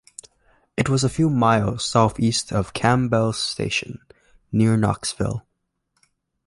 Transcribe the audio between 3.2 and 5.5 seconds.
Station, near Knoxville.